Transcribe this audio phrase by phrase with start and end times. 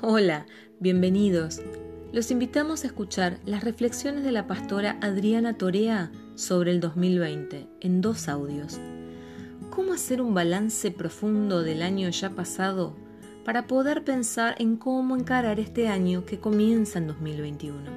[0.00, 0.46] Hola,
[0.78, 1.60] bienvenidos.
[2.12, 8.00] Los invitamos a escuchar las reflexiones de la pastora Adriana Torea sobre el 2020 en
[8.00, 8.78] dos audios.
[9.70, 12.94] ¿Cómo hacer un balance profundo del año ya pasado
[13.44, 17.90] para poder pensar en cómo encarar este año que comienza en 2021?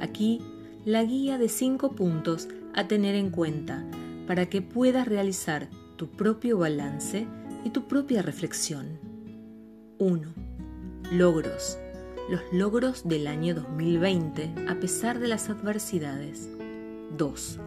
[0.00, 0.42] Aquí
[0.84, 3.84] la guía de cinco puntos a tener en cuenta
[4.28, 7.26] para que puedas realizar tu propio balance
[7.64, 9.00] y tu propia reflexión.
[9.98, 10.43] 1
[11.16, 11.78] Logros.
[12.28, 16.48] Los logros del año 2020 a pesar de las adversidades.
[17.16, 17.60] 2.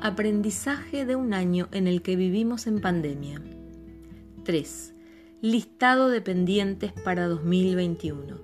[0.00, 3.42] Aprendizaje de un año en el que vivimos en pandemia.
[4.44, 4.94] 3.
[5.42, 8.40] Listado de pendientes para 2021.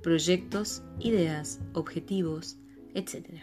[0.00, 2.56] Proyectos, ideas, objetivos,
[2.94, 3.42] etc.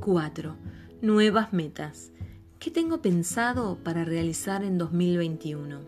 [0.00, 0.56] 4.
[1.02, 2.10] Nuevas metas.
[2.58, 5.82] ¿Qué tengo pensado para realizar en 2021?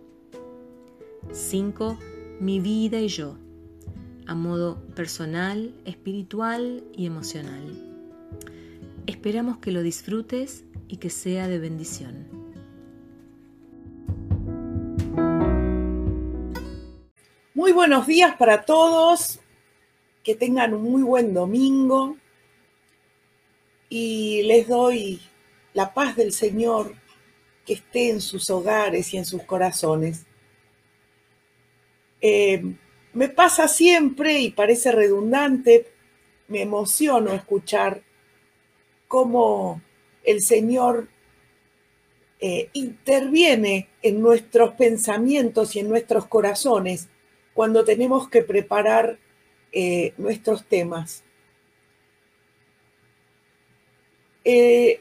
[1.32, 1.98] 5
[2.40, 3.36] mi vida y yo,
[4.28, 7.64] a modo personal, espiritual y emocional.
[9.06, 12.28] Esperamos que lo disfrutes y que sea de bendición.
[17.54, 19.40] Muy buenos días para todos,
[20.22, 22.18] que tengan un muy buen domingo
[23.88, 25.22] y les doy
[25.72, 26.94] la paz del Señor
[27.64, 30.26] que esté en sus hogares y en sus corazones.
[32.20, 32.76] Eh,
[33.12, 35.86] me pasa siempre y parece redundante,
[36.48, 38.02] me emociono escuchar
[39.06, 39.80] cómo
[40.24, 41.08] el Señor
[42.40, 47.08] eh, interviene en nuestros pensamientos y en nuestros corazones
[47.54, 49.18] cuando tenemos que preparar
[49.72, 51.24] eh, nuestros temas.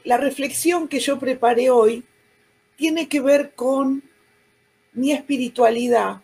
[0.04, 2.04] la reflexión que yo preparé hoy
[2.76, 4.02] tiene que ver con
[4.92, 6.20] mi espiritualidad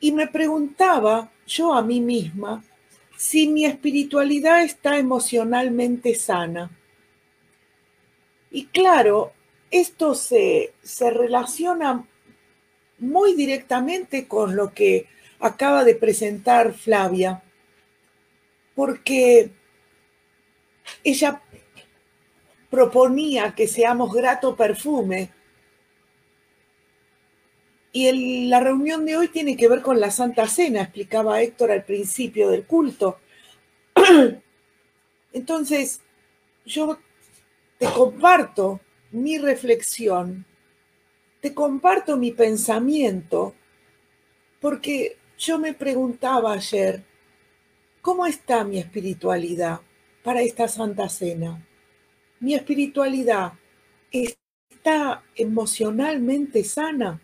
[0.00, 2.64] y me preguntaba yo a mí misma
[3.16, 6.70] si mi espiritualidad está emocionalmente sana.
[8.50, 9.32] Y claro,
[9.70, 12.06] esto se, se relaciona
[12.98, 15.06] muy directamente con lo que
[15.38, 17.42] acaba de presentar Flavia,
[18.74, 19.50] porque
[21.04, 21.42] ella
[22.70, 25.30] proponía que seamos grato perfume
[27.92, 31.84] y la reunión de hoy tiene que ver con la Santa Cena, explicaba Héctor al
[31.84, 33.18] principio del culto.
[35.32, 36.00] Entonces,
[36.64, 36.98] yo
[37.78, 38.80] te comparto
[39.10, 40.46] mi reflexión,
[41.40, 43.54] te comparto mi pensamiento,
[44.60, 47.02] porque yo me preguntaba ayer,
[48.02, 49.80] ¿cómo está mi espiritualidad
[50.22, 51.66] para esta Santa Cena?
[52.38, 53.54] Mi espiritualidad
[54.12, 57.20] está emocionalmente sana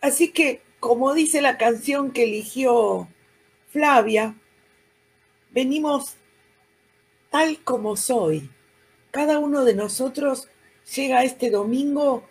[0.00, 3.08] Así que, como dice la canción que eligió
[3.70, 4.34] Flavia,
[5.50, 6.16] venimos
[7.30, 8.50] tal como soy.
[9.10, 10.48] Cada uno de nosotros
[10.94, 12.24] llega este domingo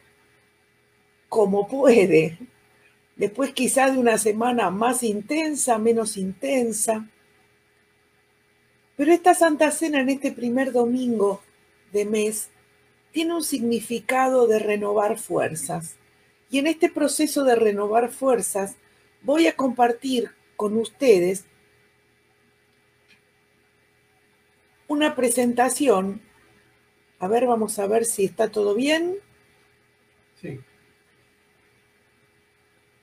[1.29, 2.37] como puede.
[3.15, 7.07] Después quizás de una semana más intensa, menos intensa.
[8.95, 11.41] Pero esta Santa Cena en este primer domingo
[11.91, 12.49] de mes
[13.11, 15.95] tiene un significado de renovar fuerzas
[16.49, 18.75] y en este proceso de renovar fuerzas
[19.21, 21.45] voy a compartir con ustedes
[24.87, 26.21] una presentación.
[27.19, 29.15] A ver, vamos a ver si está todo bien.
[30.41, 30.59] Sí.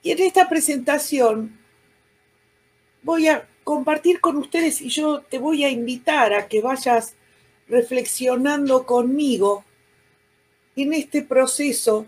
[0.01, 1.59] Y en esta presentación
[3.01, 7.15] voy a compartir con ustedes y yo te voy a invitar a que vayas
[7.67, 9.63] reflexionando conmigo
[10.75, 12.07] en este proceso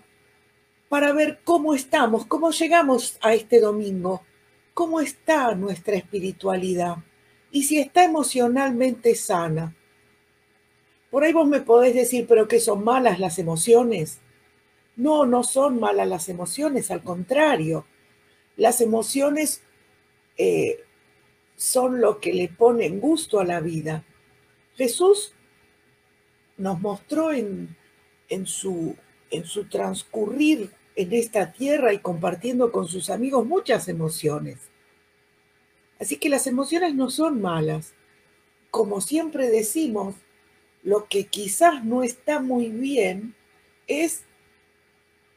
[0.90, 4.24] para ver cómo estamos, cómo llegamos a este domingo,
[4.74, 6.98] cómo está nuestra espiritualidad
[7.52, 9.76] y si está emocionalmente sana.
[11.10, 14.20] Por ahí vos me podés decir, pero que son malas las emociones.
[14.98, 17.86] No, no son malas las emociones, al contrario.
[18.58, 19.62] Las emociones
[20.38, 20.80] eh,
[21.56, 24.04] son lo que le ponen gusto a la vida.
[24.76, 25.34] Jesús
[26.58, 27.78] nos mostró en,
[28.28, 28.96] en su
[29.32, 34.58] en su transcurrir en esta tierra y compartiendo con sus amigos muchas emociones.
[36.00, 37.94] Así que las emociones no son malas.
[38.72, 40.16] Como siempre decimos,
[40.84, 43.36] lo que quizás no está muy bien
[43.88, 44.24] es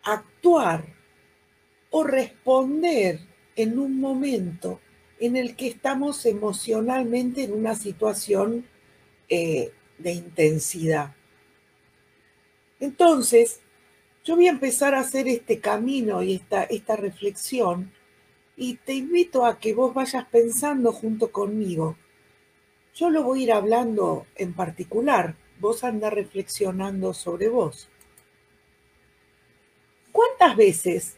[0.03, 0.85] actuar
[1.91, 3.21] o responder
[3.57, 4.81] en un momento
[5.19, 8.67] en el que estamos emocionalmente en una situación
[9.29, 11.15] eh, de intensidad.
[12.81, 13.61] Entonces,
[14.29, 17.91] yo voy a empezar a hacer este camino y esta, esta reflexión
[18.59, 21.97] y te invito a que vos vayas pensando junto conmigo.
[22.95, 27.89] Yo lo voy a ir hablando en particular, vos anda reflexionando sobre vos.
[30.13, 31.17] ¿Cuántas veces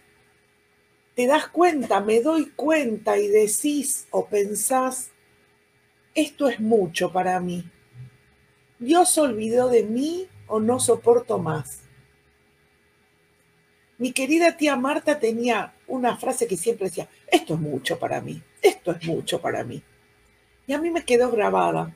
[1.17, 5.11] te das cuenta, me doy cuenta y decís o pensás,
[6.15, 7.69] esto es mucho para mí?
[8.79, 11.90] Dios olvidó de mí o no soporto más.
[14.01, 18.43] Mi querida tía Marta tenía una frase que siempre decía, esto es mucho para mí,
[18.63, 19.83] esto es mucho para mí.
[20.67, 21.95] Y a mí me quedó grabada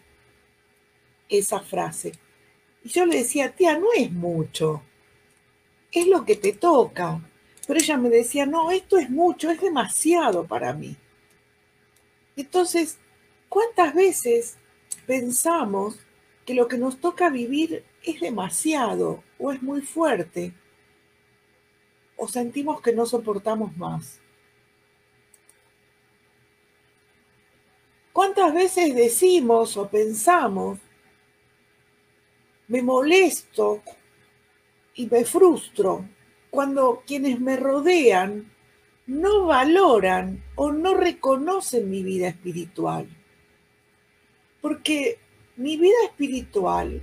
[1.30, 2.12] esa frase.
[2.84, 4.82] Y yo le decía, tía, no es mucho,
[5.90, 7.22] es lo que te toca.
[7.66, 10.94] Pero ella me decía, no, esto es mucho, es demasiado para mí.
[12.36, 12.98] Entonces,
[13.48, 14.58] ¿cuántas veces
[15.06, 15.98] pensamos
[16.44, 20.52] que lo que nos toca vivir es demasiado o es muy fuerte?
[22.16, 24.20] O sentimos que no soportamos más.
[28.12, 30.78] ¿Cuántas veces decimos o pensamos,
[32.68, 33.82] me molesto
[34.94, 36.08] y me frustro
[36.50, 38.52] cuando quienes me rodean
[39.06, 43.08] no valoran o no reconocen mi vida espiritual?
[44.60, 45.18] Porque
[45.56, 47.02] mi vida espiritual,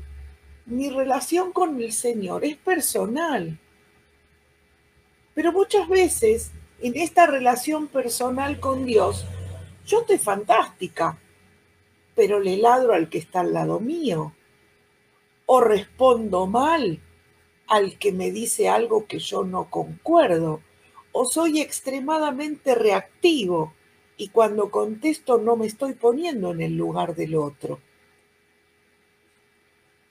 [0.66, 3.60] mi relación con el Señor es personal
[5.34, 6.52] pero muchas veces
[6.82, 9.26] en esta relación personal con Dios,
[9.86, 11.20] yo estoy fantástica,
[12.16, 14.34] pero le ladro al que está al lado mío.
[15.46, 17.00] O respondo mal
[17.68, 20.62] al que me dice algo que yo no concuerdo.
[21.12, 23.74] O soy extremadamente reactivo
[24.18, 27.80] y cuando contesto no me estoy poniendo en el lugar del otro.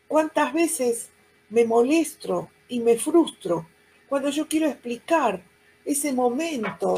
[0.08, 1.10] ¿Cuántas veces
[1.48, 3.66] me molesto y me frustro
[4.10, 5.40] cuando yo quiero explicar
[5.84, 6.96] ese momento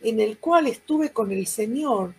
[0.00, 2.14] en el cual estuve con el Señor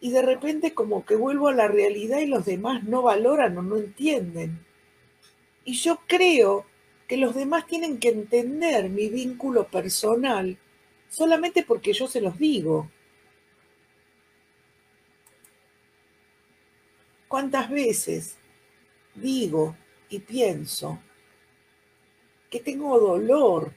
[0.00, 3.62] y de repente como que vuelvo a la realidad y los demás no valoran o
[3.62, 4.66] no entienden.
[5.64, 6.66] Y yo creo
[7.06, 10.58] que los demás tienen que entender mi vínculo personal
[11.08, 12.90] solamente porque yo se los digo.
[17.28, 18.38] ¿Cuántas veces
[19.14, 19.76] digo
[20.08, 20.98] y pienso
[22.52, 23.72] que tengo dolor,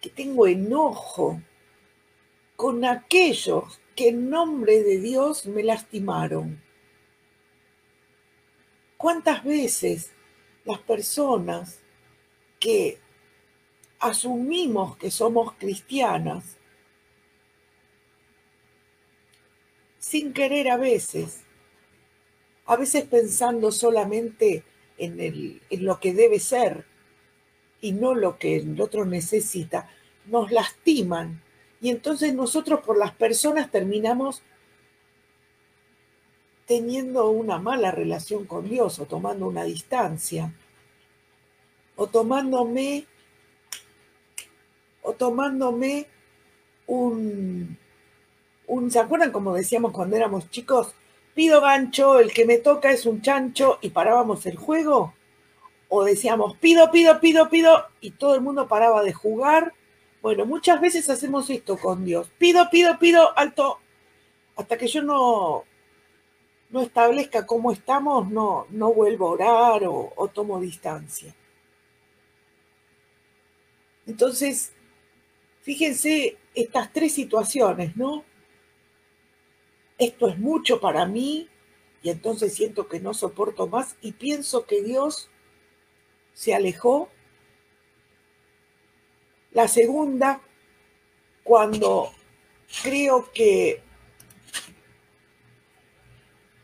[0.00, 1.42] que tengo enojo
[2.56, 6.62] con aquellos que en nombre de Dios me lastimaron.
[8.96, 10.12] ¿Cuántas veces
[10.64, 11.80] las personas
[12.58, 12.98] que
[13.98, 16.56] asumimos que somos cristianas,
[19.98, 21.42] sin querer a veces,
[22.64, 24.64] a veces pensando solamente
[24.96, 26.95] en, en lo que debe ser,
[27.80, 29.88] y no lo que el otro necesita,
[30.26, 31.42] nos lastiman.
[31.80, 34.42] Y entonces nosotros por las personas terminamos
[36.66, 40.52] teniendo una mala relación con Dios o tomando una distancia
[41.94, 43.06] o tomándome
[45.02, 46.06] o tomándome
[46.88, 47.78] un,
[48.90, 50.94] ¿se acuerdan como decíamos cuando éramos chicos?
[51.34, 55.14] Pido gancho, el que me toca es un chancho y parábamos el juego
[55.88, 59.72] o decíamos pido, pido, pido, pido, y todo el mundo paraba de jugar.
[60.22, 62.30] Bueno, muchas veces hacemos esto con Dios.
[62.38, 63.78] Pido, pido, pido, alto.
[64.56, 65.64] Hasta que yo no,
[66.70, 71.34] no establezca cómo estamos, no, no vuelvo a orar o, o tomo distancia.
[74.06, 74.72] Entonces,
[75.62, 78.24] fíjense estas tres situaciones, ¿no?
[79.98, 81.48] Esto es mucho para mí
[82.02, 85.28] y entonces siento que no soporto más y pienso que Dios
[86.36, 87.08] se alejó.
[89.52, 90.42] La segunda,
[91.42, 92.12] cuando
[92.82, 93.82] creo que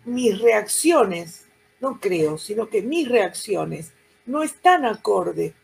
[0.05, 1.47] mis reacciones,
[1.81, 3.95] no creo, sino que mis reacciones
[4.27, 5.55] no están acorde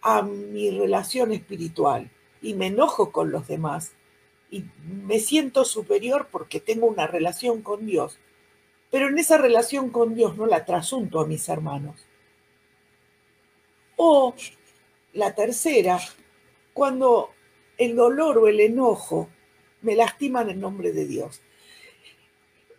[0.00, 3.92] a mi relación espiritual y me enojo con los demás
[4.50, 4.64] y
[5.04, 8.18] me siento superior porque tengo una relación con Dios,
[8.90, 12.06] pero en esa relación con Dios no la trasunto a mis hermanos.
[14.04, 14.34] O
[15.12, 16.00] la tercera,
[16.72, 17.30] cuando
[17.78, 19.28] el dolor o el enojo
[19.80, 21.40] me lastiman en nombre de Dios.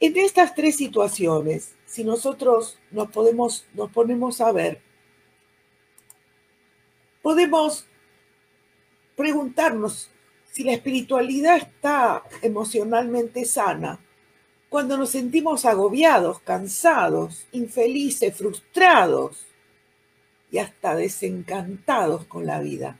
[0.01, 4.81] En estas tres situaciones, si nosotros nos, podemos, nos ponemos a ver,
[7.21, 7.87] podemos
[9.15, 10.11] preguntarnos
[10.51, 13.97] si la espiritualidad está emocionalmente sana
[14.67, 19.52] cuando nos sentimos agobiados, cansados, infelices, frustrados
[20.53, 22.99] y hasta desencantados con la vida.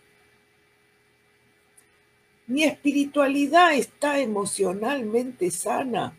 [2.47, 6.17] Mi espiritualidad está emocionalmente sana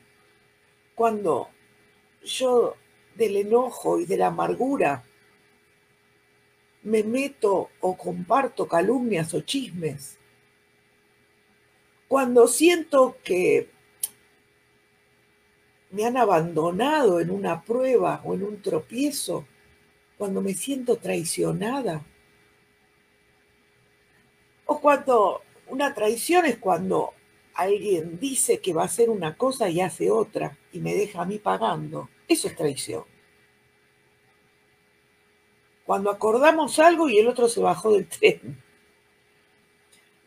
[0.95, 1.49] cuando
[2.25, 2.77] yo
[3.17, 5.03] del enojo y de la amargura
[6.85, 10.17] me meto o comparto calumnias o chismes.
[12.07, 13.71] Cuando siento que
[15.91, 19.49] me han abandonado en una prueba o en un tropiezo,
[20.19, 22.05] cuando me siento traicionada.
[24.67, 27.13] O cuando una traición es cuando
[27.55, 31.27] alguien dice que va a hacer una cosa y hace otra y me deja a
[31.27, 32.09] mí pagando.
[32.29, 33.05] Eso es traición.
[35.85, 38.63] Cuando acordamos algo y el otro se bajó del tren.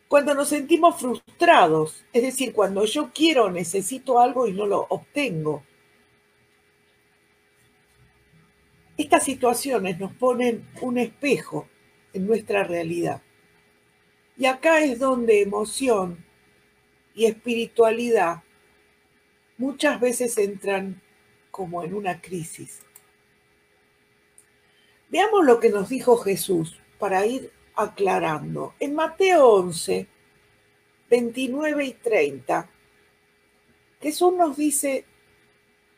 [0.08, 5.63] Cuando nos sentimos frustrados, es decir, cuando yo quiero, necesito algo y no lo obtengo.
[8.97, 11.67] Estas situaciones nos ponen un espejo
[12.13, 13.21] en nuestra realidad.
[14.37, 16.25] Y acá es donde emoción
[17.15, 18.43] y espiritualidad
[19.57, 21.01] muchas veces entran
[21.51, 22.81] como en una crisis.
[25.09, 28.73] Veamos lo que nos dijo Jesús para ir aclarando.
[28.79, 30.07] En Mateo 11,
[31.09, 32.69] 29 y 30,
[34.01, 35.05] Jesús nos dice,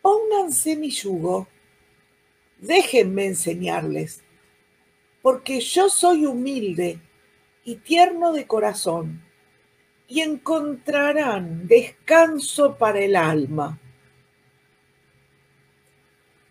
[0.01, 1.47] pónganse mi yugo,
[2.59, 4.23] déjenme enseñarles,
[5.21, 6.99] porque yo soy humilde
[7.63, 9.21] y tierno de corazón,
[10.07, 13.79] y encontrarán descanso para el alma.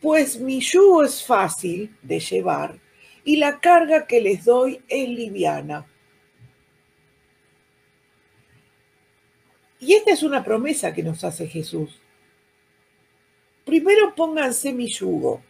[0.00, 2.78] Pues mi yugo es fácil de llevar
[3.24, 5.86] y la carga que les doy es liviana.
[9.80, 12.00] Y esta es una promesa que nos hace Jesús.
[13.64, 15.42] Primero pónganse mi yugo.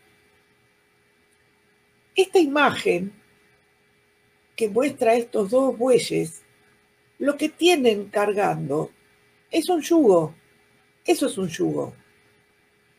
[2.19, 3.13] Esta imagen
[4.57, 6.43] que muestra estos dos bueyes,
[7.21, 8.91] lo que tienen cargando
[9.53, 10.35] es un yugo.
[11.05, 11.95] Eso es un yugo.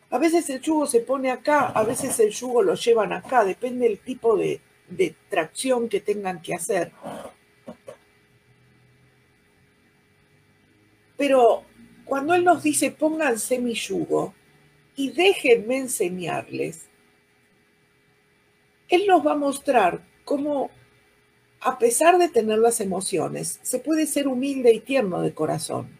[0.09, 3.89] A veces el yugo se pone acá, a veces el yugo lo llevan acá, depende
[3.89, 6.93] del tipo de, de tracción que tengan que hacer.
[11.17, 11.65] Pero
[12.05, 14.33] cuando Él nos dice pónganse mi yugo
[14.95, 16.88] y déjenme enseñarles,
[18.89, 20.69] Él nos va a mostrar cómo,
[21.61, 25.99] a pesar de tener las emociones, se puede ser humilde y tierno de corazón.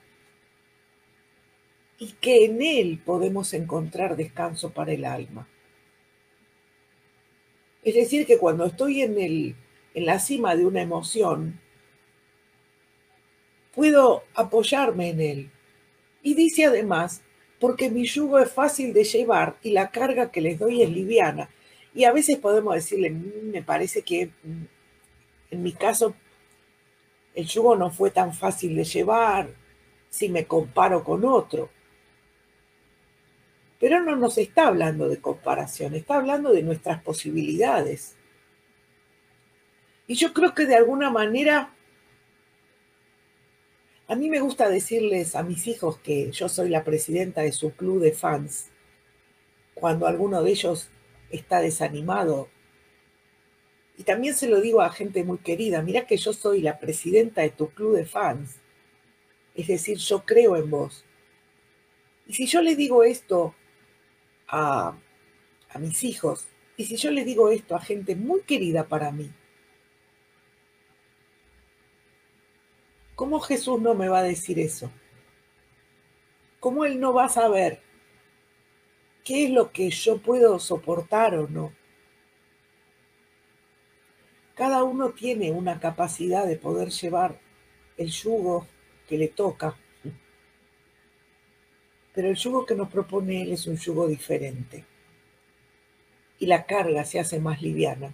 [2.00, 5.48] Y que en Él podemos encontrar descanso para el alma.
[7.84, 9.56] Es decir, que cuando estoy en, el,
[9.94, 11.60] en la cima de una emoción,
[13.74, 15.52] puedo apoyarme en él.
[16.22, 17.22] Y dice además,
[17.60, 21.50] porque mi yugo es fácil de llevar y la carga que les doy es liviana.
[21.94, 24.64] Y a veces podemos decirle, mm, me parece que mm,
[25.52, 26.16] en mi caso
[27.34, 29.50] el yugo no fue tan fácil de llevar
[30.10, 31.70] si me comparo con otro.
[33.80, 38.16] Pero no nos está hablando de comparación, está hablando de nuestras posibilidades.
[40.06, 41.74] Y yo creo que de alguna manera,
[44.08, 47.72] a mí me gusta decirles a mis hijos que yo soy la presidenta de su
[47.72, 48.70] club de fans,
[49.76, 50.90] cuando alguno de ellos
[51.30, 52.50] está desanimado.
[53.98, 57.42] Y también se lo digo a gente muy querida, mira que yo soy la presidenta
[57.42, 58.56] de tu club de fans.
[59.56, 61.04] Es decir, yo creo en vos.
[62.26, 63.56] Y si yo le digo esto
[64.48, 64.98] a,
[65.80, 69.30] mis hijos, y si yo le digo esto a gente muy querida para mí,
[73.16, 74.90] ¿cómo Jesús no me va a decir eso?
[76.60, 77.82] ¿Cómo Él no va a saber
[79.24, 81.74] qué es lo que yo puedo soportar o no?
[84.56, 87.40] Cada uno tiene una capacidad de poder llevar
[87.98, 88.68] el yugo
[89.08, 89.76] que le toca
[92.20, 94.84] pero el yugo que nos propone Él es un yugo diferente.
[96.38, 98.14] Y la carga se hace más liviana,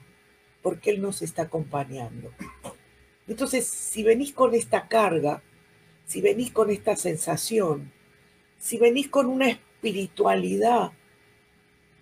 [0.62, 2.32] porque Él nos está acompañando.
[3.28, 5.42] Entonces, si venís con esta carga,
[6.06, 7.92] si venís con esta sensación,
[8.60, 10.92] si venís con una espiritualidad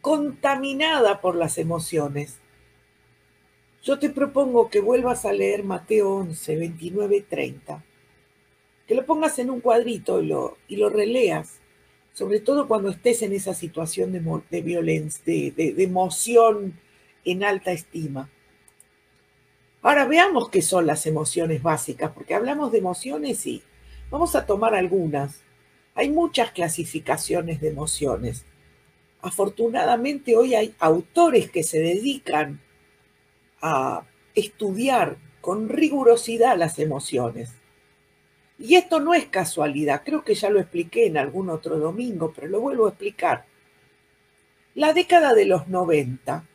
[0.01, 2.37] contaminada por las emociones,
[3.83, 7.83] yo te propongo que vuelvas a leer Mateo 11, 29, 30,
[8.87, 11.59] que lo pongas en un cuadrito y lo, y lo releas
[12.13, 16.79] sobre todo cuando estés en esa situación de, violencia, de, emoción
[17.25, 18.29] en alta estima.
[19.81, 23.63] Ahora veamos qué son las emociones básicas, porque hablamos de emociones y
[24.11, 25.41] vamos a tomar algunas.
[25.95, 28.45] Hay muchas clasificaciones de emociones.
[29.21, 32.61] Afortunadamente hoy hay autores que se dedican
[33.61, 37.51] a estudiar con rigurosidad las emociones.
[38.57, 42.47] Y esto no es casualidad, creo que ya lo expliqué en algún otro domingo, pero
[42.47, 43.45] lo vuelvo a explicar.
[44.75, 46.47] La década de los 90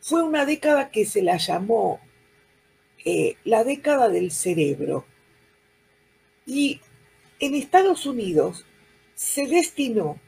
[0.00, 2.00] fue una década que se la llamó
[3.04, 5.04] eh, la década del cerebro.
[6.46, 6.80] Y
[7.42, 8.64] en Estados Unidos
[9.16, 10.20] se destinó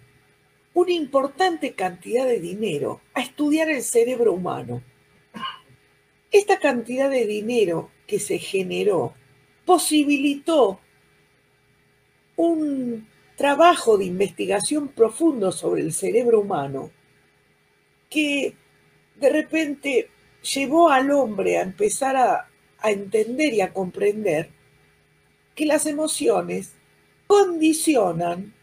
[0.74, 4.82] una importante cantidad de dinero a estudiar el cerebro humano.
[6.32, 9.14] Esta cantidad de dinero que se generó
[9.64, 10.80] posibilitó
[12.34, 13.06] un
[13.36, 16.90] trabajo de investigación profundo sobre el cerebro humano
[18.10, 18.56] que
[19.14, 20.10] de repente
[20.42, 22.48] llevó al hombre a empezar a,
[22.80, 24.50] a entender y a comprender
[25.54, 26.74] que las emociones
[27.26, 28.54] condicionan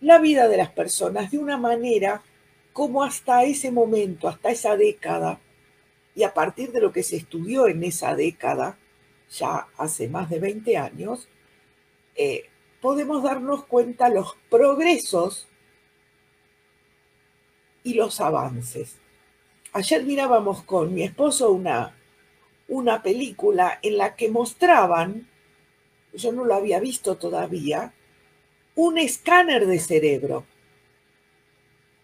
[0.00, 2.22] la vida de las personas de una manera
[2.72, 5.40] como hasta ese momento, hasta esa década,
[6.14, 8.78] y a partir de lo que se estudió en esa década,
[9.30, 11.28] ya hace más de 20 años,
[12.16, 12.48] eh,
[12.80, 15.48] podemos darnos cuenta los progresos
[17.82, 18.96] y los avances.
[19.72, 21.96] Ayer mirábamos con mi esposo una,
[22.68, 25.28] una película en la que mostraban,
[26.12, 27.94] yo no lo había visto todavía,
[28.80, 30.46] un escáner de cerebro.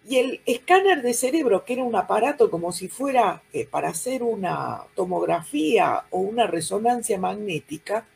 [0.06, 4.22] Y el escáner de cerebro, que era un aparato como si fuera eh, para hacer
[4.22, 8.06] una tomografía o una resonancia magnética,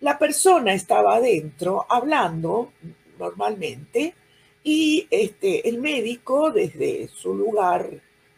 [0.00, 2.72] la persona estaba adentro hablando
[3.18, 4.14] normalmente
[4.64, 7.90] y este, el médico desde su lugar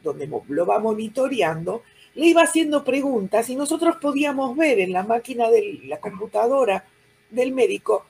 [0.03, 1.85] donde lo va monitoreando,
[2.17, 6.85] le iba haciendo preguntas y nosotros podíamos ver en la máquina de la computadora
[7.31, 8.05] del médico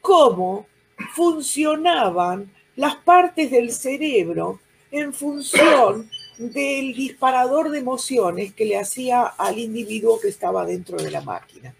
[0.00, 0.71] cómo
[1.14, 9.58] funcionaban las partes del cerebro en función del disparador de emociones que le hacía al
[9.58, 11.74] individuo que estaba dentro de la máquina.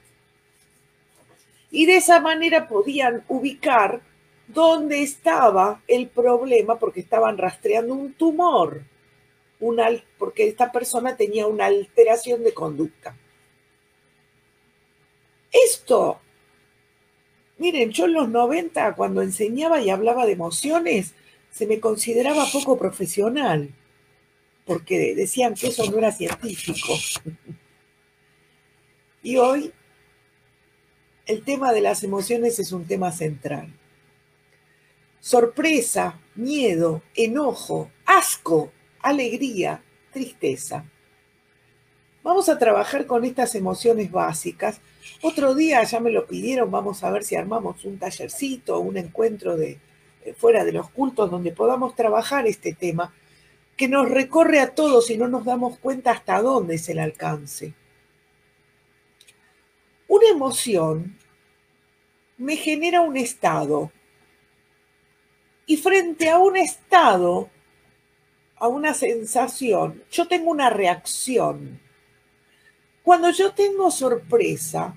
[1.70, 4.02] Y de esa manera podían ubicar
[4.46, 8.82] dónde estaba el problema porque estaban rastreando un tumor,
[9.58, 13.16] una, porque esta persona tenía una alteración de conducta.
[15.50, 16.20] Esto
[17.62, 21.14] Miren, yo en los 90, cuando enseñaba y hablaba de emociones,
[21.52, 23.70] se me consideraba poco profesional,
[24.66, 26.92] porque decían que eso no era científico.
[29.24, 29.72] Y hoy
[31.26, 33.72] el tema de las emociones es un tema central.
[35.20, 40.84] Sorpresa, miedo, enojo, asco, alegría, tristeza.
[42.24, 44.80] Vamos a trabajar con estas emociones básicas
[45.22, 49.56] otro día ya me lo pidieron, vamos a ver si armamos un tallercito, un encuentro
[49.56, 49.78] de
[50.24, 53.12] eh, fuera de los cultos donde podamos trabajar este tema
[53.76, 57.74] que nos recorre a todos y no nos damos cuenta hasta dónde es el alcance.
[60.08, 61.16] Una emoción
[62.36, 63.90] me genera un estado
[65.66, 67.48] y frente a un estado,
[68.56, 71.80] a una sensación, yo tengo una reacción.
[73.02, 74.94] Cuando yo tengo sorpresa,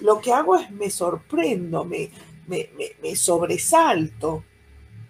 [0.00, 2.10] lo que hago es me sorprendo, me,
[2.46, 4.44] me, sobresalto.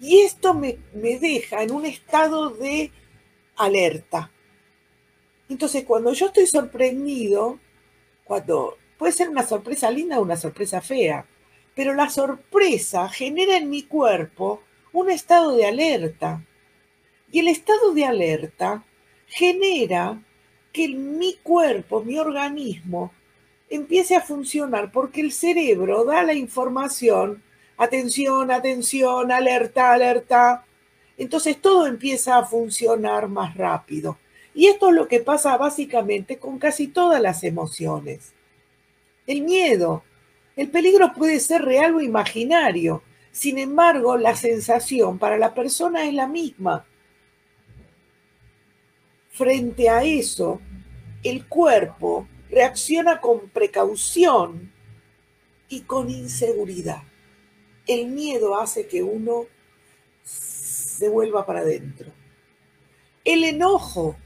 [0.01, 2.93] Y esto me, me deja en un estado de
[3.57, 4.31] alerta.
[5.49, 7.59] Entonces, cuando yo estoy sorprendido,
[8.25, 11.27] cuando puede ser una sorpresa linda o una sorpresa fea,
[11.75, 16.45] pero la sorpresa genera en mi cuerpo un estado de alerta.
[17.31, 18.85] Y el estado de alerta
[19.27, 20.23] genera
[20.77, 23.11] que mi cuerpo, mi organismo,
[23.71, 27.43] empiece a funcionar porque el cerebro da la información,
[27.79, 30.67] atención, atención, alerta, alerta.
[31.17, 34.19] Entonces todo empieza a funcionar más rápido.
[34.53, 38.35] Y esto es lo que pasa básicamente con casi todas las emociones.
[39.27, 40.03] El miedo,
[40.57, 43.03] el peligro puede ser real o imaginario.
[43.33, 46.85] Sin embargo, la sensación para la persona es la misma.
[49.37, 50.63] Frente a eso,
[51.23, 54.73] el cuerpo reacciona con precaución
[55.69, 57.03] y con inseguridad.
[57.87, 59.45] El miedo hace que uno
[60.25, 62.11] se vuelva para adentro.
[63.27, 64.17] El enojo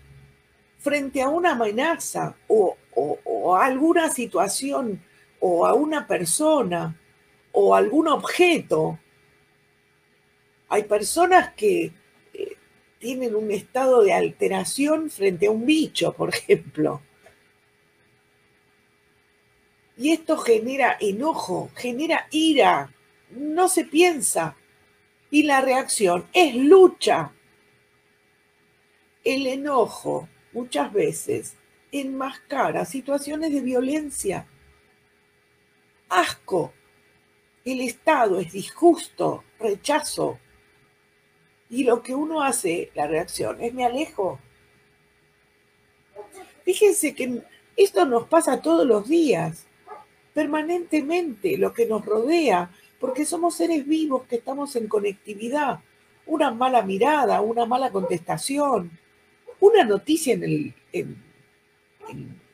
[0.79, 2.77] frente a una amenaza o,
[3.57, 5.03] a alguna situación
[5.41, 6.97] o a una persona
[7.51, 8.97] o algún objeto.
[10.69, 11.93] Hay personas que
[13.01, 17.03] tienen un estado de alteración frente a un bicho, por ejemplo.
[19.97, 22.95] Y esto genera enojo, genera ira,
[23.31, 24.55] no se piensa.
[25.31, 27.33] Y la reacción es lucha.
[29.25, 31.57] El enojo muchas veces
[31.93, 34.47] enmascara situaciones de violencia.
[36.09, 36.75] Asco.
[37.65, 40.39] El Estado es disgusto, rechazo.
[41.71, 44.41] Y lo que uno hace, la reacción, es me alejo.
[46.65, 47.43] Fíjense que
[47.77, 49.67] esto nos pasa todos los días,
[50.35, 55.79] permanentemente, lo que nos rodea, porque somos seres vivos que estamos en conectividad.
[56.27, 58.91] Una mala mirada, una mala contestación,
[59.61, 61.17] una noticia en el, en,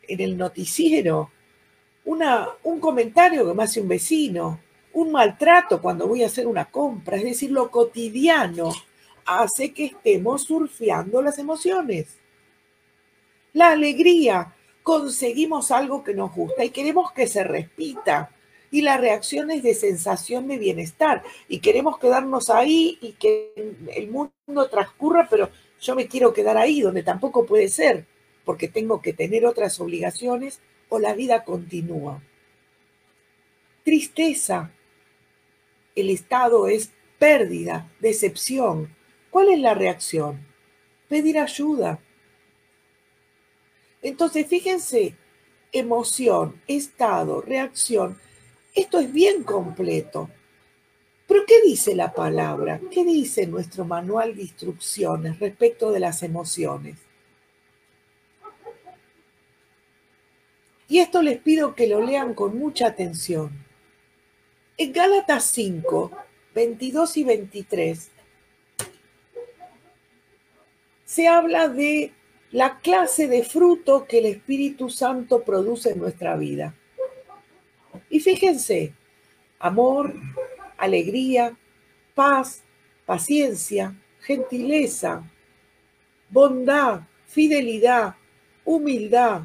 [0.06, 1.30] el noticiero,
[2.04, 4.60] una, un comentario que me hace un vecino,
[4.92, 8.72] un maltrato cuando voy a hacer una compra, es decir, lo cotidiano
[9.26, 12.18] hace que estemos surfeando las emociones.
[13.52, 14.54] La alegría,
[14.86, 18.30] conseguimos algo que nos gusta y queremos que se repita.
[18.70, 21.24] Y la reacción es de sensación de bienestar.
[21.48, 23.52] Y queremos quedarnos ahí y que
[23.96, 28.06] el mundo transcurra, pero yo me quiero quedar ahí, donde tampoco puede ser,
[28.44, 32.22] porque tengo que tener otras obligaciones o la vida continúa.
[33.82, 34.70] Tristeza.
[35.96, 38.94] El estado es pérdida, decepción.
[39.36, 40.46] ¿Cuál es la reacción?
[41.10, 41.98] Pedir ayuda.
[44.00, 45.14] Entonces, fíjense,
[45.72, 48.18] emoción, estado, reacción,
[48.74, 50.30] esto es bien completo.
[51.26, 52.80] Pero ¿qué dice la palabra?
[52.90, 56.96] ¿Qué dice nuestro manual de instrucciones respecto de las emociones?
[60.88, 63.50] Y esto les pido que lo lean con mucha atención.
[64.78, 66.10] En Gálatas 5,
[66.54, 68.10] 22 y 23,
[71.06, 72.12] se habla de
[72.50, 76.74] la clase de fruto que el Espíritu Santo produce en nuestra vida.
[78.10, 78.92] Y fíjense,
[79.58, 80.14] amor,
[80.76, 81.56] alegría,
[82.14, 82.62] paz,
[83.06, 85.22] paciencia, gentileza,
[86.28, 88.16] bondad, fidelidad,
[88.64, 89.42] humildad,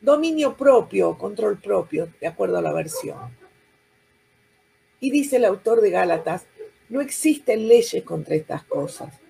[0.00, 3.36] dominio propio, control propio, de acuerdo a la versión.
[5.00, 6.46] Y dice el autor de Gálatas,
[6.88, 9.25] no existen leyes contra estas cosas.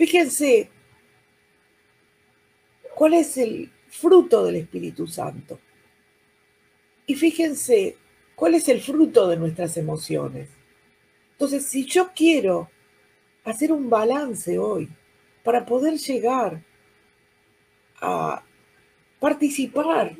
[0.00, 0.70] Fíjense
[2.94, 5.60] cuál es el fruto del Espíritu Santo.
[7.04, 7.98] Y fíjense
[8.34, 10.48] cuál es el fruto de nuestras emociones.
[11.32, 12.70] Entonces, si yo quiero
[13.44, 14.88] hacer un balance hoy
[15.44, 16.62] para poder llegar
[18.00, 18.42] a
[19.18, 20.16] participar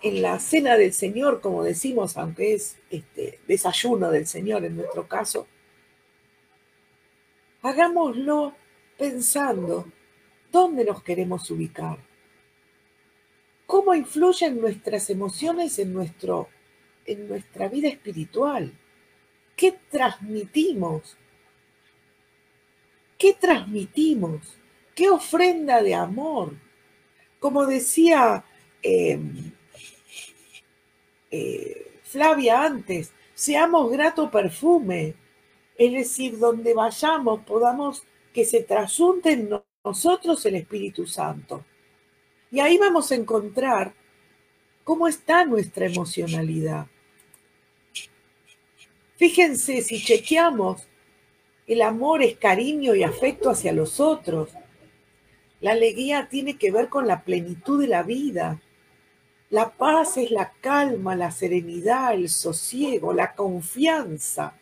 [0.00, 5.06] en la cena del Señor, como decimos, aunque es este desayuno del Señor en nuestro
[5.06, 5.46] caso,
[7.60, 8.61] hagámoslo
[9.02, 9.90] pensando
[10.52, 11.98] ¿Dónde nos queremos ubicar?
[13.66, 16.48] ¿Cómo influyen nuestras emociones en, nuestro,
[17.04, 18.72] en nuestra vida espiritual?
[19.56, 21.16] ¿Qué transmitimos?
[23.18, 24.40] ¿Qué transmitimos?
[24.94, 26.54] ¿Qué ofrenda de amor?
[27.40, 28.44] Como decía
[28.82, 29.50] em,
[31.32, 35.14] eh, Flavia antes, seamos grato perfume,
[35.76, 39.50] es decir, donde vayamos podamos que se trasunten
[39.84, 41.64] nosotros el Espíritu Santo.
[42.50, 43.94] Y ahí vamos a encontrar
[44.84, 46.86] cómo está nuestra emocionalidad.
[49.16, 50.86] Fíjense, si chequeamos,
[51.66, 54.50] el amor es cariño y afecto hacia los otros.
[55.60, 58.60] La alegría tiene que ver con la plenitud de la vida.
[59.48, 64.58] La paz es la calma, la serenidad, el sosiego, la confianza.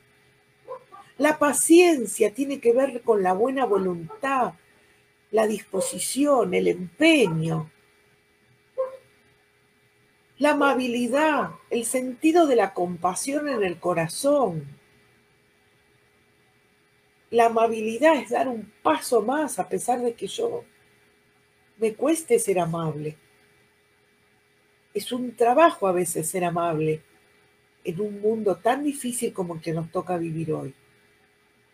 [1.21, 4.55] La paciencia tiene que ver con la buena voluntad,
[5.31, 7.71] la disposición, el empeño,
[10.39, 14.65] la amabilidad, el sentido de la compasión en el corazón.
[17.31, 20.65] La amabilidad es dar un paso más a pesar de que yo
[21.77, 23.19] me cueste ser amable.
[24.95, 27.03] Es un trabajo a veces ser amable
[27.85, 30.75] en un mundo tan difícil como el que nos toca vivir hoy.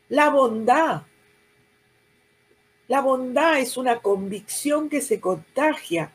[0.09, 1.03] La bondad
[2.88, 6.12] la bondad es una convicción que se contagia.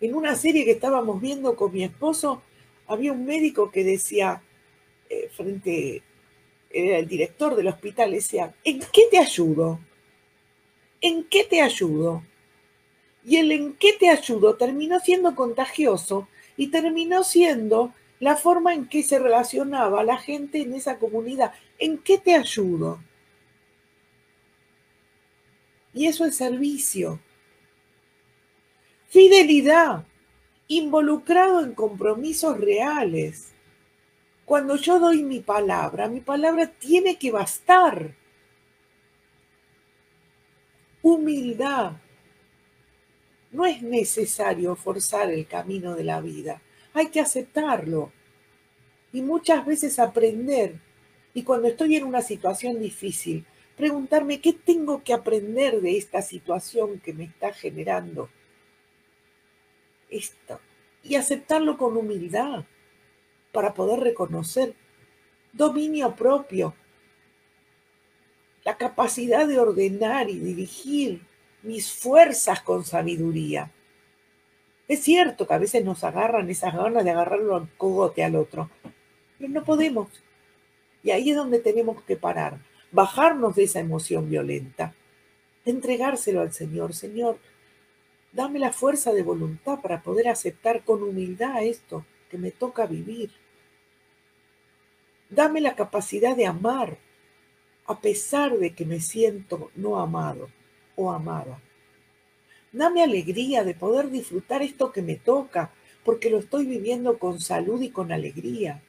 [0.00, 2.42] En una serie que estábamos viendo con mi esposo,
[2.86, 4.40] había un médico que decía,
[5.10, 6.02] eh, frente,
[6.70, 9.80] el director del hospital, decía, ¿en qué te ayudo?
[11.00, 12.22] ¿En qué te ayudo?
[13.24, 18.88] Y el en qué te ayudo terminó siendo contagioso y terminó siendo la forma en
[18.88, 21.52] que se relacionaba la gente en esa comunidad.
[21.78, 23.00] ¿En qué te ayudo?
[25.92, 27.20] Y eso es servicio.
[29.08, 30.04] Fidelidad,
[30.68, 33.52] involucrado en compromisos reales.
[34.44, 38.14] Cuando yo doy mi palabra, mi palabra tiene que bastar.
[41.02, 41.92] Humildad,
[43.50, 46.62] No es necesario forzar el camino de la vida,
[46.94, 48.12] hay que aceptarlo
[49.12, 50.80] y muchas veces aprender.
[51.38, 53.46] Y cuando estoy en una situación difícil,
[53.76, 58.28] preguntarme qué tengo que aprender de esta situación que me está generando
[60.10, 60.58] esto
[61.04, 62.64] y aceptarlo con humildad
[63.52, 64.74] para poder reconocer
[65.52, 66.74] dominio propio,
[68.64, 71.24] la capacidad de ordenar y dirigir
[71.62, 73.70] mis fuerzas con sabiduría.
[74.88, 78.70] Es cierto que a veces nos agarran esas ganas de agarrarlo al cogote al otro,
[79.38, 80.08] pero no podemos.
[81.02, 82.58] Y ahí es donde tenemos que parar,
[82.90, 84.94] bajarnos de esa emoción violenta,
[85.64, 86.94] entregárselo al Señor.
[86.94, 87.38] Señor,
[88.32, 93.30] dame la fuerza de voluntad para poder aceptar con humildad esto que me toca vivir.
[95.30, 96.98] Dame la capacidad de amar
[97.86, 100.48] a pesar de que me siento no amado
[100.94, 101.60] o amada.
[102.70, 105.72] Dame alegría de poder disfrutar esto que me toca,
[106.04, 108.82] porque lo estoy viviendo con salud y con alegría.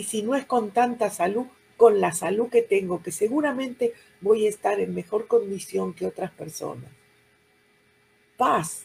[0.00, 4.46] Y si no es con tanta salud, con la salud que tengo, que seguramente voy
[4.46, 6.90] a estar en mejor condición que otras personas.
[8.36, 8.84] Paz.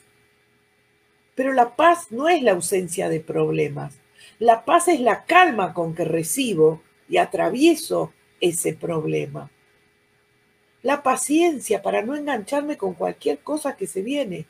[1.36, 3.96] Pero la paz no es la ausencia de problemas.
[4.40, 9.50] La paz es la calma con que recibo y atravieso ese problema
[10.86, 14.46] la paciencia para no engancharme con cualquier cosa que se viene.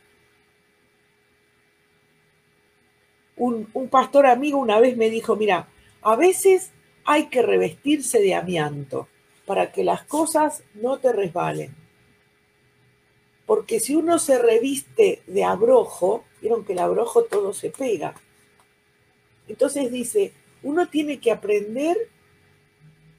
[3.37, 5.69] Un, pastor amigo una vez me dijo, mira,
[6.05, 6.69] a veces
[7.03, 9.07] hay que revestirse de amianto
[9.47, 11.75] para que las cosas no te resbalen.
[13.47, 18.13] Porque si uno se reviste de abrojo, vieron que el abrojo todo se pega.
[19.47, 21.97] Entonces dice, uno tiene que aprender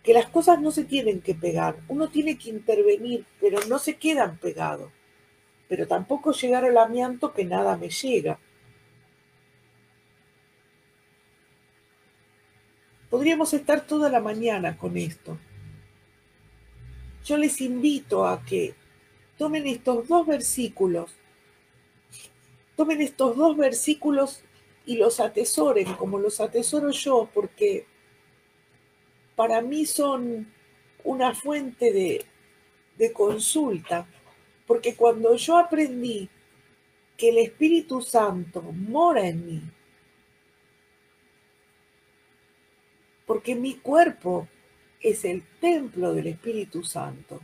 [0.05, 3.97] que las cosas no se tienen que pegar, uno tiene que intervenir, pero no se
[3.97, 4.93] quedan pegados.
[5.69, 8.39] Pero tampoco llegar al amianto que nada me llega.
[13.11, 15.39] Podríamos estar toda la mañana con esto.
[17.25, 18.75] Yo les invito a que
[19.39, 21.11] tomen estos dos versículos,
[22.77, 24.43] tomen estos dos versículos
[24.87, 27.87] y los atesoren como los atesoro yo, porque
[29.35, 30.47] para mí son
[31.05, 34.07] una fuente de, consulta,
[34.67, 36.29] porque cuando yo aprendí
[37.17, 39.63] que el Espíritu Santo mora en mí,
[43.27, 44.49] porque mi cuerpo
[45.01, 47.41] es el templo del Espíritu Santo.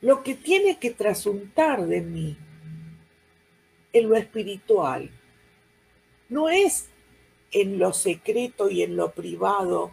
[0.00, 2.36] Lo que tiene que trasuntar de mí
[3.92, 5.10] en lo espiritual
[6.28, 6.88] no es
[7.50, 9.92] en lo secreto y en lo privado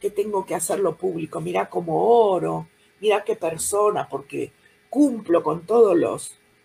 [0.00, 1.40] que tengo que hacerlo público.
[1.40, 2.68] Mira cómo oro,
[3.00, 4.52] mira qué persona, porque
[4.88, 5.96] cumplo con todos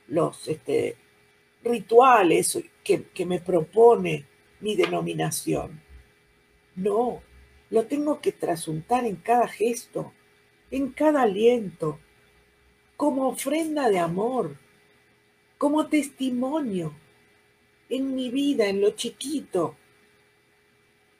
[0.07, 0.97] los, este,
[1.63, 4.25] rituales que me propone
[4.61, 5.84] mi denominación.
[6.75, 7.21] No,
[7.69, 10.13] lo tengo que trasuntar en cada gesto,
[10.71, 11.99] en cada aliento,
[12.97, 14.57] como ofrenda de amor,
[15.57, 16.93] como testimonio
[17.89, 19.75] en mi vida, en lo chiquito,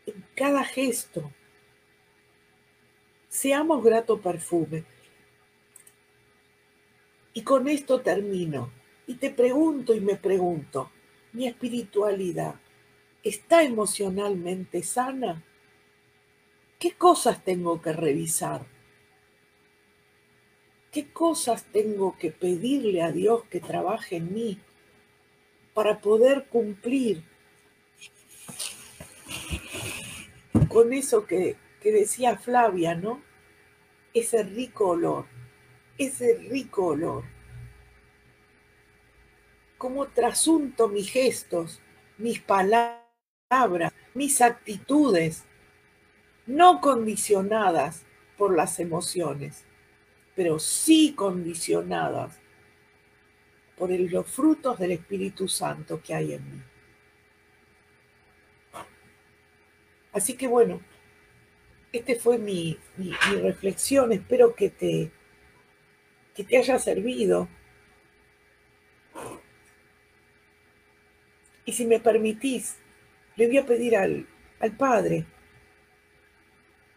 [0.06, 1.32] en cada gesto.
[3.30, 4.84] Seamos grato perfume.
[7.34, 8.72] Y con esto termino.
[9.08, 10.90] Y te pregunto y me pregunto,
[11.34, 12.56] ¿mi espiritualidad
[13.26, 15.44] está emocionalmente sana?
[16.80, 18.66] ¿Qué cosas tengo que revisar?
[20.92, 24.60] ¿Qué cosas tengo que pedirle a Dios que trabaje en mí
[25.74, 27.24] para poder cumplir
[30.70, 33.22] con eso que, decía Flavia, ¿no?
[34.14, 35.26] Ese rico olor,
[35.98, 37.24] ese rico olor.
[39.78, 41.82] Cómo trasunto mis gestos,
[42.18, 43.05] mis palabras,
[44.16, 45.44] mis actitudes,
[46.48, 48.04] no condicionadas
[48.38, 49.66] por las emociones,
[50.36, 52.40] pero sí condicionadas
[53.78, 56.62] por los frutos del Espíritu Santo que hay en mí.
[60.12, 60.82] Así que bueno,
[61.92, 62.80] este fue mi,
[63.42, 64.12] reflexión.
[64.12, 65.12] Espero que te,
[66.34, 67.48] que te haya servido.
[71.66, 72.78] Y si me permitís,
[73.36, 74.28] le voy a pedir al,
[74.60, 75.26] al Padre,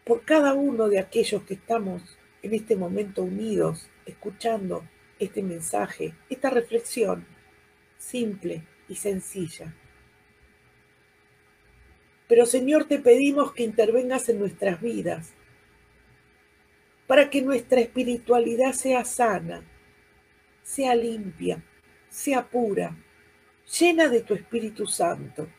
[0.05, 4.83] por cada uno de aquellos que estamos en este momento unidos, escuchando
[5.19, 7.25] este mensaje, esta reflexión
[7.97, 9.75] simple y sencilla.
[12.27, 15.33] Pero Señor, te pedimos que intervengas en nuestras vidas
[17.07, 19.63] para que nuestra espiritualidad sea sana,
[20.63, 21.63] sea limpia,
[22.07, 22.95] sea pura,
[23.79, 25.49] llena de tu Espíritu Santo,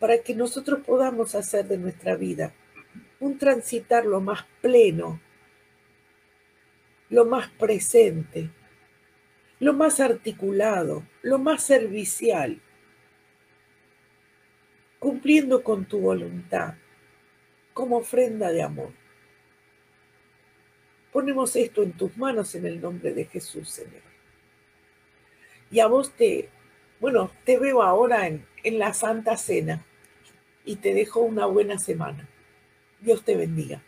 [0.00, 2.52] para que nosotros podamos hacer de nuestra vida
[3.20, 5.20] un transitar lo más pleno,
[7.10, 8.50] lo más presente,
[9.60, 12.60] lo más articulado, lo más servicial,
[14.98, 16.74] cumpliendo con tu voluntad
[17.74, 18.92] como ofrenda de amor.
[21.12, 24.02] Ponemos esto en tus manos en el nombre de Jesús, Señor.
[25.70, 26.48] Y a vos te,
[27.00, 28.46] bueno, te veo ahora en,
[28.78, 29.84] la Santa Cena
[30.70, 32.28] y te dejo una buena semana.
[33.00, 33.82] Dios te bendiga.